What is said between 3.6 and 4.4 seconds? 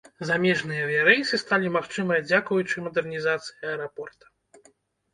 аэрапорта.